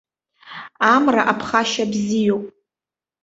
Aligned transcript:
Амра 0.93 1.21
аԥхашьа 1.31 1.85
бзиоуп. 1.91 2.45